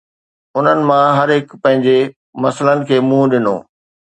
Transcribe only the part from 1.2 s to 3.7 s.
هڪ پنهنجي مسئلن کي منهن ڏنو.